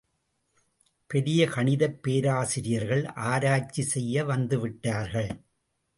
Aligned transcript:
பெரிய 1.09 1.47
கணிதப் 1.47 1.99
பேராசிரியர்கள் 2.01 3.03
ஆராய்ச்சி 3.25 3.83
செய்ய 3.87 4.25
வந்து 4.25 4.59
விட்டார்கள்! 4.59 5.31